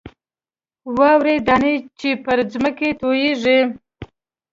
[0.97, 3.59] واورې دانې چې پر ځمکه تویېږي.